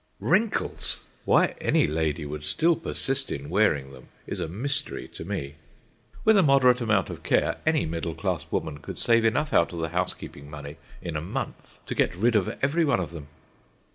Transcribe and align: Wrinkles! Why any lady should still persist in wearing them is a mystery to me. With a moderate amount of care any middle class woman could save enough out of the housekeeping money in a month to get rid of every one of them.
Wrinkles! 0.19 1.03
Why 1.25 1.53
any 1.61 1.85
lady 1.85 2.23
should 2.27 2.43
still 2.45 2.75
persist 2.75 3.31
in 3.31 3.51
wearing 3.51 3.93
them 3.93 4.07
is 4.25 4.39
a 4.39 4.47
mystery 4.47 5.07
to 5.09 5.23
me. 5.23 5.57
With 6.25 6.37
a 6.37 6.41
moderate 6.41 6.81
amount 6.81 7.11
of 7.11 7.21
care 7.21 7.57
any 7.67 7.85
middle 7.85 8.15
class 8.15 8.43
woman 8.49 8.79
could 8.79 8.97
save 8.97 9.23
enough 9.25 9.53
out 9.53 9.73
of 9.73 9.79
the 9.79 9.89
housekeeping 9.89 10.49
money 10.49 10.77
in 11.03 11.15
a 11.15 11.21
month 11.21 11.77
to 11.85 11.93
get 11.93 12.15
rid 12.15 12.35
of 12.35 12.57
every 12.63 12.83
one 12.83 12.99
of 12.99 13.11
them. 13.11 13.27